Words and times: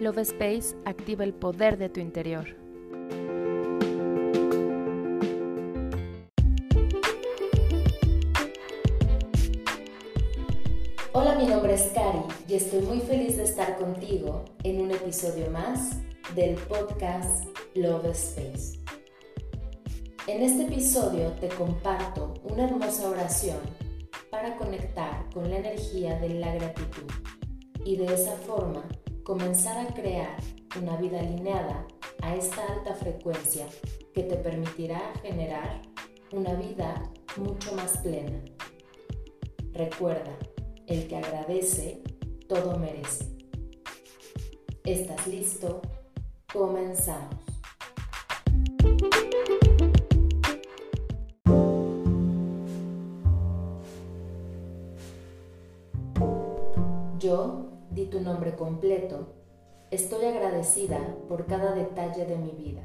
Love 0.00 0.20
Space 0.20 0.74
activa 0.86 1.24
el 1.24 1.34
poder 1.34 1.76
de 1.76 1.90
tu 1.90 2.00
interior. 2.00 2.46
Hola, 11.12 11.34
mi 11.34 11.44
nombre 11.44 11.74
es 11.74 11.82
Cari 11.92 12.20
y 12.48 12.54
estoy 12.54 12.80
muy 12.80 13.00
feliz 13.00 13.36
de 13.36 13.42
estar 13.42 13.76
contigo 13.76 14.46
en 14.64 14.80
un 14.80 14.90
episodio 14.90 15.50
más 15.50 15.98
del 16.34 16.54
podcast 16.54 17.44
Love 17.74 18.06
Space. 18.06 18.80
En 20.26 20.40
este 20.40 20.62
episodio 20.62 21.32
te 21.32 21.48
comparto 21.48 22.32
una 22.44 22.64
hermosa 22.64 23.10
oración 23.10 23.58
para 24.30 24.56
conectar 24.56 25.28
con 25.34 25.50
la 25.50 25.58
energía 25.58 26.18
de 26.20 26.30
la 26.30 26.54
gratitud 26.54 27.04
y 27.84 27.96
de 27.96 28.06
esa 28.06 28.32
forma 28.36 28.82
comenzar 29.30 29.78
a 29.78 29.94
crear 29.94 30.36
una 30.76 30.96
vida 30.96 31.20
alineada 31.20 31.86
a 32.20 32.34
esta 32.34 32.66
alta 32.66 32.96
frecuencia 32.96 33.64
que 34.12 34.24
te 34.24 34.34
permitirá 34.34 35.12
generar 35.22 35.82
una 36.32 36.54
vida 36.54 37.08
mucho 37.36 37.72
más 37.76 37.98
plena. 37.98 38.42
Recuerda, 39.72 40.36
el 40.88 41.06
que 41.06 41.16
agradece, 41.16 42.02
todo 42.48 42.76
merece. 42.76 43.28
¿Estás 44.82 45.24
listo? 45.28 45.80
Comenzamos. 46.52 47.38
Yo 57.20 57.79
di 57.90 58.06
tu 58.06 58.20
nombre 58.20 58.54
completo. 58.54 59.26
Estoy 59.90 60.24
agradecida 60.24 60.98
por 61.28 61.46
cada 61.46 61.74
detalle 61.74 62.24
de 62.24 62.36
mi 62.36 62.52
vida. 62.52 62.82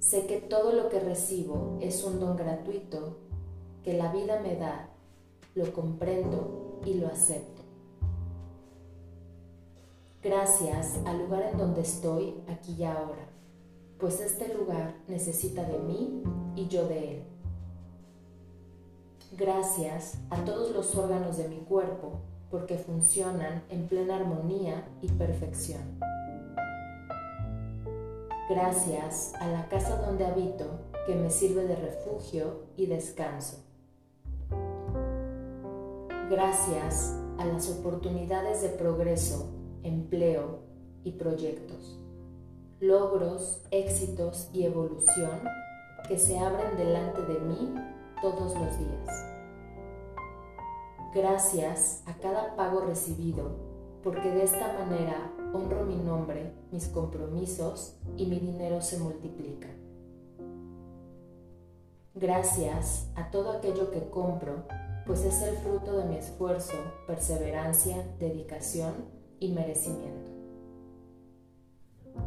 Sé 0.00 0.26
que 0.26 0.40
todo 0.40 0.72
lo 0.72 0.88
que 0.88 1.00
recibo 1.00 1.78
es 1.80 2.04
un 2.04 2.18
don 2.18 2.36
gratuito 2.36 3.18
que 3.82 3.92
la 3.92 4.12
vida 4.12 4.40
me 4.40 4.56
da, 4.56 4.90
lo 5.54 5.72
comprendo 5.72 6.80
y 6.84 6.94
lo 6.94 7.06
acepto. 7.06 7.62
Gracias 10.22 10.98
al 11.04 11.20
lugar 11.20 11.50
en 11.52 11.58
donde 11.58 11.82
estoy 11.82 12.34
aquí 12.48 12.74
y 12.76 12.84
ahora, 12.84 13.28
pues 13.98 14.20
este 14.20 14.52
lugar 14.52 14.96
necesita 15.06 15.62
de 15.62 15.78
mí 15.78 16.22
y 16.56 16.66
yo 16.66 16.88
de 16.88 17.12
él. 17.12 17.22
Gracias 19.38 20.18
a 20.30 20.44
todos 20.44 20.72
los 20.72 20.96
órganos 20.96 21.36
de 21.36 21.48
mi 21.48 21.58
cuerpo 21.58 22.20
porque 22.50 22.78
funcionan 22.78 23.62
en 23.70 23.86
plena 23.86 24.16
armonía 24.16 24.84
y 25.02 25.08
perfección. 25.08 25.82
Gracias 28.48 29.34
a 29.40 29.48
la 29.48 29.68
casa 29.68 29.96
donde 29.96 30.24
habito 30.24 30.66
que 31.06 31.14
me 31.16 31.30
sirve 31.30 31.64
de 31.64 31.76
refugio 31.76 32.62
y 32.76 32.86
descanso. 32.86 33.58
Gracias 36.30 37.16
a 37.38 37.44
las 37.44 37.68
oportunidades 37.70 38.62
de 38.62 38.70
progreso, 38.70 39.48
empleo 39.82 40.60
y 41.04 41.12
proyectos, 41.12 41.98
logros, 42.80 43.62
éxitos 43.70 44.48
y 44.52 44.64
evolución 44.64 45.40
que 46.08 46.18
se 46.18 46.38
abren 46.38 46.76
delante 46.76 47.22
de 47.22 47.38
mí 47.40 47.74
todos 48.20 48.54
los 48.54 48.78
días. 48.78 49.35
Gracias 51.14 52.02
a 52.06 52.14
cada 52.14 52.56
pago 52.56 52.80
recibido, 52.80 53.50
porque 54.02 54.30
de 54.30 54.44
esta 54.44 54.72
manera 54.74 55.32
honro 55.54 55.84
mi 55.84 55.96
nombre, 55.96 56.52
mis 56.70 56.88
compromisos 56.88 57.96
y 58.16 58.26
mi 58.26 58.38
dinero 58.38 58.82
se 58.82 58.98
multiplica. 58.98 59.68
Gracias 62.14 63.10
a 63.14 63.30
todo 63.30 63.52
aquello 63.52 63.90
que 63.90 64.10
compro, 64.10 64.64
pues 65.06 65.24
es 65.24 65.42
el 65.42 65.56
fruto 65.58 65.96
de 65.96 66.04
mi 66.04 66.16
esfuerzo, 66.16 66.76
perseverancia, 67.06 67.96
dedicación 68.18 68.92
y 69.38 69.52
merecimiento. 69.52 70.30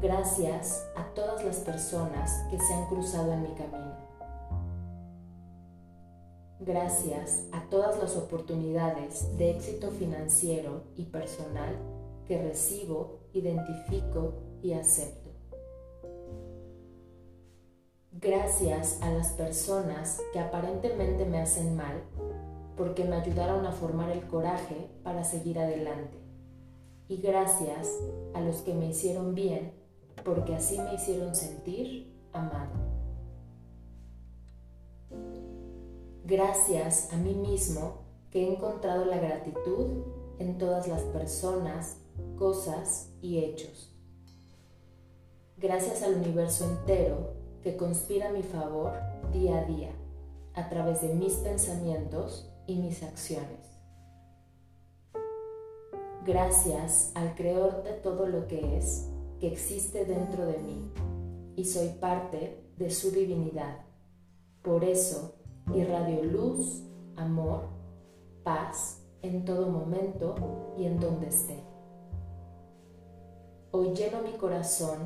Gracias 0.00 0.84
a 0.96 1.04
todas 1.14 1.44
las 1.44 1.58
personas 1.58 2.44
que 2.50 2.58
se 2.58 2.74
han 2.74 2.86
cruzado 2.86 3.32
en 3.32 3.42
mi 3.42 3.54
camino 3.54 4.11
gracias 6.64 7.44
a 7.52 7.62
todas 7.68 7.98
las 7.98 8.16
oportunidades 8.16 9.36
de 9.36 9.50
éxito 9.50 9.90
financiero 9.90 10.82
y 10.96 11.04
personal 11.04 11.76
que 12.26 12.40
recibo, 12.40 13.18
identifico 13.32 14.34
y 14.62 14.72
acepto. 14.74 15.30
Gracias 18.12 19.00
a 19.02 19.10
las 19.10 19.32
personas 19.32 20.20
que 20.32 20.38
aparentemente 20.38 21.24
me 21.24 21.40
hacen 21.40 21.74
mal 21.76 22.02
porque 22.76 23.04
me 23.04 23.16
ayudaron 23.16 23.66
a 23.66 23.72
formar 23.72 24.10
el 24.10 24.26
coraje 24.28 24.88
para 25.02 25.24
seguir 25.24 25.58
adelante. 25.58 26.18
Y 27.08 27.16
gracias 27.16 27.98
a 28.34 28.40
los 28.40 28.62
que 28.62 28.74
me 28.74 28.86
hicieron 28.86 29.34
bien 29.34 29.72
porque 30.24 30.54
así 30.54 30.78
me 30.78 30.94
hicieron 30.94 31.34
sentir 31.34 32.14
amado. 32.32 32.91
Gracias 36.32 37.12
a 37.12 37.18
mí 37.18 37.34
mismo 37.34 37.98
que 38.30 38.42
he 38.42 38.54
encontrado 38.54 39.04
la 39.04 39.18
gratitud 39.18 40.02
en 40.38 40.56
todas 40.56 40.88
las 40.88 41.02
personas, 41.02 41.98
cosas 42.38 43.10
y 43.20 43.40
hechos. 43.40 43.94
Gracias 45.58 46.02
al 46.02 46.14
universo 46.14 46.64
entero 46.64 47.34
que 47.62 47.76
conspira 47.76 48.30
a 48.30 48.32
mi 48.32 48.42
favor 48.42 48.94
día 49.30 49.58
a 49.58 49.64
día 49.66 49.90
a 50.54 50.70
través 50.70 51.02
de 51.02 51.12
mis 51.12 51.34
pensamientos 51.34 52.50
y 52.66 52.76
mis 52.76 53.02
acciones. 53.02 53.78
Gracias 56.24 57.12
al 57.14 57.34
creador 57.34 57.82
de 57.82 57.92
todo 57.92 58.26
lo 58.26 58.46
que 58.46 58.78
es, 58.78 59.06
que 59.38 59.48
existe 59.48 60.06
dentro 60.06 60.46
de 60.46 60.56
mí, 60.56 60.90
y 61.56 61.66
soy 61.66 61.88
parte 61.88 62.64
de 62.78 62.90
su 62.90 63.10
divinidad. 63.10 63.84
Por 64.62 64.82
eso 64.82 65.41
irradio 65.74 66.24
luz, 66.24 66.82
amor, 67.16 67.62
paz 68.42 69.02
en 69.22 69.44
todo 69.44 69.68
momento 69.68 70.74
y 70.76 70.84
en 70.84 70.98
donde 70.98 71.28
esté. 71.28 71.62
Hoy 73.70 73.94
lleno 73.94 74.22
mi 74.22 74.32
corazón, 74.32 74.98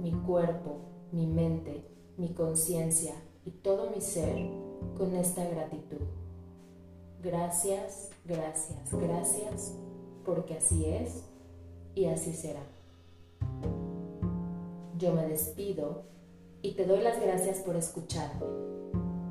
mi 0.00 0.12
cuerpo, 0.12 0.78
mi 1.12 1.26
mente, 1.26 1.84
mi 2.16 2.32
conciencia 2.32 3.14
y 3.44 3.50
todo 3.50 3.90
mi 3.90 4.00
ser 4.00 4.48
con 4.96 5.14
esta 5.14 5.44
gratitud. 5.44 6.06
Gracias, 7.22 8.10
gracias, 8.24 8.92
gracias, 8.92 9.74
porque 10.24 10.54
así 10.54 10.86
es 10.86 11.24
y 11.94 12.06
así 12.06 12.32
será. 12.32 12.62
Yo 14.96 15.12
me 15.12 15.28
despido 15.28 16.04
y 16.62 16.74
te 16.74 16.86
doy 16.86 17.02
las 17.02 17.20
gracias 17.20 17.58
por 17.58 17.76
escucharme. 17.76 18.75